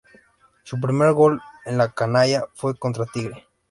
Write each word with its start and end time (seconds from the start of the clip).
Su 0.63 0.81
primer 0.81 1.13
gol 1.13 1.39
en 1.63 1.79
el 1.79 1.93
canalla 1.93 2.47
fue 2.55 2.73
contra 2.75 3.05
Tigre. 3.05 3.47